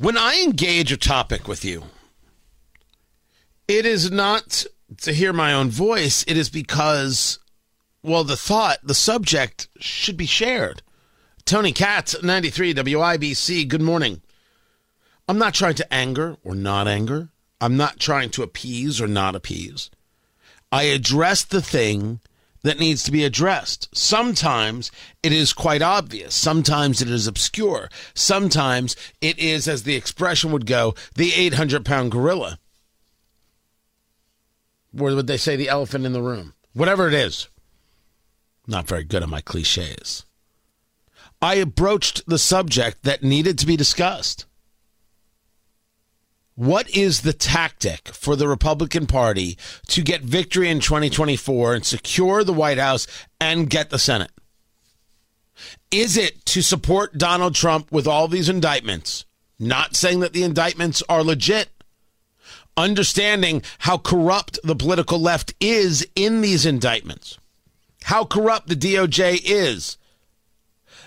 [0.00, 1.84] When I engage a topic with you,
[3.68, 4.64] it is not
[5.02, 7.38] to hear my own voice, it is because,
[8.02, 10.80] well, the thought, the subject should be shared.
[11.44, 14.22] Tony Katz, 93 WIBC, good morning.
[15.28, 17.28] I'm not trying to anger or not anger.
[17.60, 19.90] I'm not trying to appease or not appease.
[20.72, 22.20] I address the thing
[22.62, 23.88] that needs to be addressed.
[23.96, 24.90] Sometimes
[25.22, 26.34] it is quite obvious.
[26.34, 27.88] Sometimes it is obscure.
[28.14, 32.58] Sometimes it is, as the expression would go, the 800 pound gorilla.
[34.98, 36.54] Or would they say the elephant in the room?
[36.72, 37.48] Whatever it is.
[38.66, 40.24] Not very good at my cliches.
[41.42, 44.46] I broached the subject that needed to be discussed.
[46.60, 49.56] What is the tactic for the Republican Party
[49.88, 53.06] to get victory in 2024 and secure the White House
[53.40, 54.30] and get the Senate?
[55.90, 59.24] Is it to support Donald Trump with all these indictments?
[59.58, 61.70] Not saying that the indictments are legit.
[62.76, 67.38] Understanding how corrupt the political left is in these indictments,
[68.04, 69.96] how corrupt the DOJ is,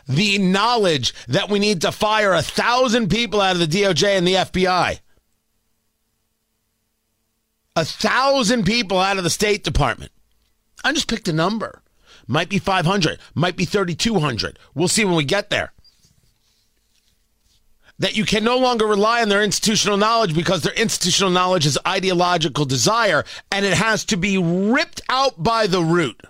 [0.08, 4.28] the knowledge that we need to fire a thousand people out of the DOJ and
[4.28, 4.98] the FBI.
[7.76, 10.12] A thousand people out of the State Department.
[10.84, 11.82] I just picked a number.
[12.28, 14.58] Might be 500, might be 3,200.
[14.74, 15.74] We'll see when we get there.
[18.00, 21.78] That you can no longer rely on their institutional knowledge because their institutional knowledge is
[21.88, 26.22] ideological desire and it has to be ripped out by the root.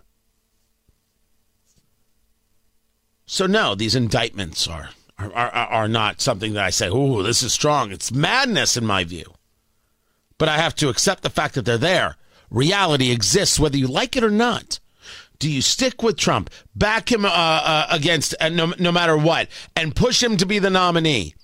[3.26, 7.42] So no, these indictments are are, are, are not something that I say, "Oh, this
[7.42, 9.34] is strong." It's madness in my view.
[10.38, 12.16] But I have to accept the fact that they're there.
[12.50, 14.80] Reality exists whether you like it or not.
[15.40, 19.50] Do you stick with Trump, back him uh, uh, against uh, no, no matter what,
[19.76, 21.36] and push him to be the nominee?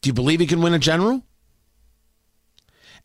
[0.00, 1.22] Do you believe he can win a general?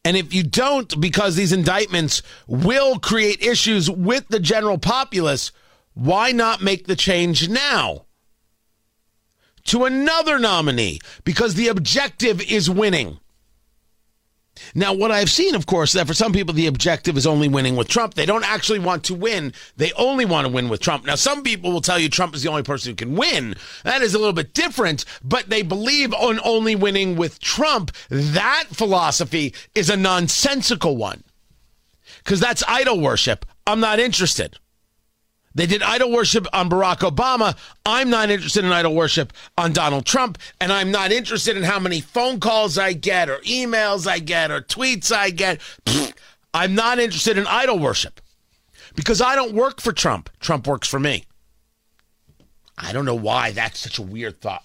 [0.03, 5.51] And if you don't, because these indictments will create issues with the general populace,
[5.93, 8.05] why not make the change now
[9.65, 10.99] to another nominee?
[11.23, 13.19] Because the objective is winning.
[14.75, 17.75] Now, what I've seen, of course, that for some people the objective is only winning
[17.75, 18.13] with Trump.
[18.13, 19.53] They don't actually want to win.
[19.77, 21.05] They only want to win with Trump.
[21.05, 23.55] Now, some people will tell you Trump is the only person who can win.
[23.83, 27.91] That is a little bit different, but they believe on only winning with Trump.
[28.09, 31.23] That philosophy is a nonsensical one
[32.23, 33.45] because that's idol worship.
[33.65, 34.57] I'm not interested.
[35.53, 37.57] They did idol worship on Barack Obama.
[37.85, 40.37] I'm not interested in idol worship on Donald Trump.
[40.59, 44.51] And I'm not interested in how many phone calls I get or emails I get
[44.51, 45.59] or tweets I get.
[46.53, 48.21] I'm not interested in idol worship
[48.95, 50.29] because I don't work for Trump.
[50.39, 51.25] Trump works for me.
[52.77, 54.63] I don't know why that's such a weird thought.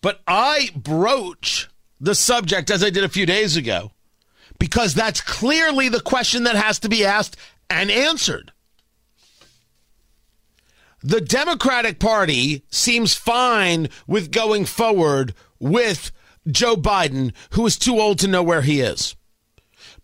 [0.00, 1.68] But I broach
[2.00, 3.90] the subject as I did a few days ago
[4.58, 7.36] because that's clearly the question that has to be asked
[7.68, 8.52] and answered.
[11.02, 16.10] The Democratic Party seems fine with going forward with
[16.50, 19.14] Joe Biden, who is too old to know where he is.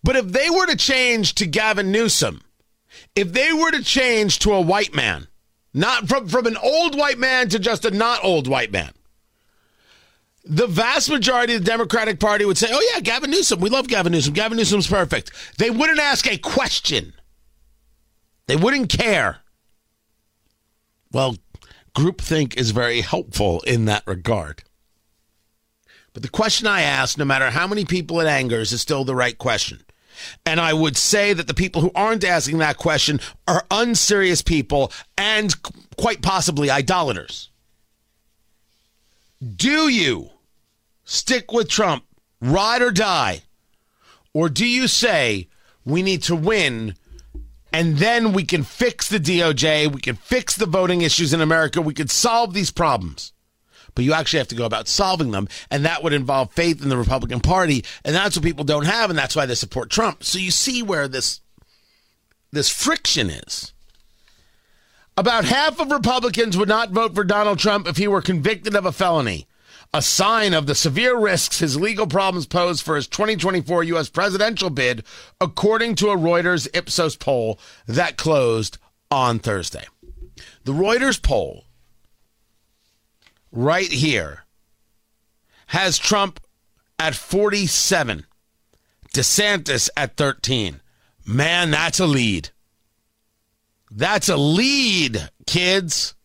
[0.03, 2.43] But if they were to change to Gavin Newsom,
[3.16, 5.27] if they were to change to a white man,
[5.72, 8.93] not from, from an old white man to just a not old white man,
[10.44, 13.61] the vast majority of the Democratic Party would say, oh, yeah, Gavin Newsom.
[13.61, 14.34] We love Gavin Newsom.
[14.34, 15.32] Gavin Newsom's perfect.
[15.56, 17.15] They wouldn't ask a question,
[18.47, 19.38] they wouldn't care.
[21.15, 21.37] Well,
[21.95, 24.65] groupthink is very helpful in that regard.
[26.12, 29.15] But the question I ask, no matter how many people it angers, is still the
[29.15, 29.85] right question.
[30.44, 34.93] And I would say that the people who aren't asking that question are unserious people
[35.17, 35.55] and
[35.97, 37.49] quite possibly idolaters.
[39.56, 40.31] Do you
[41.05, 42.05] stick with Trump,
[42.41, 43.43] ride or die?
[44.33, 45.49] Or do you say
[45.85, 46.97] we need to win
[47.75, 51.82] and then we can fix the DOJ, we can fix the voting issues in America,
[51.82, 53.32] we could solve these problems.
[53.97, 56.88] But you actually have to go about solving them, and that would involve faith in
[56.88, 60.23] the Republican Party, and that's what people don't have, and that's why they support Trump.
[60.23, 61.41] So you see where this
[62.53, 63.73] this friction is.
[65.17, 68.87] About half of Republicans would not vote for Donald Trump if he were convicted of
[68.87, 69.49] a felony.
[69.94, 74.11] A sign of the severe risks his legal problems pose for his 2024 U.S.
[74.11, 75.05] presidential bid,
[75.41, 78.76] according to a Reuters Ipsos poll that closed
[79.08, 79.85] on Thursday.
[80.64, 81.67] The Reuters poll,
[83.52, 84.44] right here,
[85.69, 86.40] has Trump
[86.99, 88.26] at 47,
[89.14, 90.81] DeSantis at 13.
[91.25, 92.50] Man, that's a lead.
[93.93, 96.17] That's a lead, kids.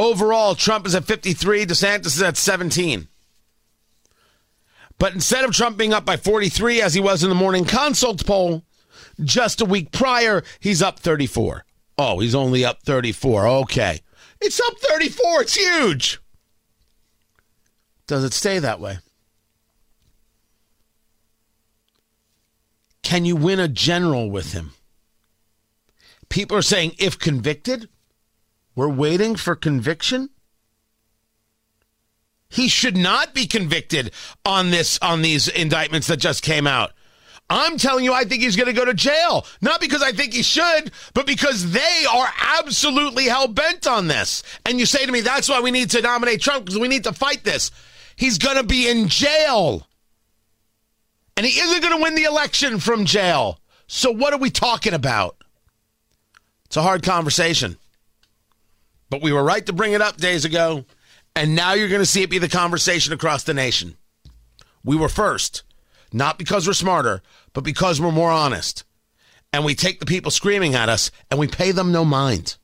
[0.00, 3.06] Overall, Trump is at 53, DeSantis is at 17.
[4.98, 8.24] But instead of Trump being up by 43 as he was in the morning consult
[8.24, 8.64] poll,
[9.22, 11.66] just a week prior, he's up 34.
[11.98, 13.46] Oh, he's only up 34.
[13.46, 14.00] Okay.
[14.40, 15.42] It's up 34.
[15.42, 16.18] It's huge.
[18.06, 19.00] Does it stay that way?
[23.02, 24.72] Can you win a general with him?
[26.30, 27.90] People are saying if convicted,
[28.74, 30.30] we're waiting for conviction.
[32.48, 34.12] He should not be convicted
[34.44, 36.92] on this on these indictments that just came out.
[37.48, 39.44] I'm telling you, I think he's going to go to jail.
[39.60, 42.28] Not because I think he should, but because they are
[42.58, 44.44] absolutely hell bent on this.
[44.64, 47.04] And you say to me, that's why we need to nominate Trump because we need
[47.04, 47.72] to fight this.
[48.14, 49.86] He's going to be in jail.
[51.36, 53.58] And he isn't going to win the election from jail.
[53.88, 55.36] So what are we talking about?
[56.66, 57.78] It's a hard conversation.
[59.10, 60.84] But we were right to bring it up days ago.
[61.36, 63.96] And now you're going to see it be the conversation across the nation.
[64.84, 65.62] We were first,
[66.12, 67.22] not because we're smarter,
[67.52, 68.84] but because we're more honest.
[69.52, 72.56] And we take the people screaming at us and we pay them no mind.